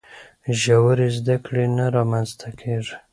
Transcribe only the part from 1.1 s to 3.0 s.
زده کړې نه رامنځته کیږي.